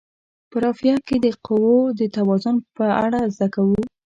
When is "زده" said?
3.33-3.47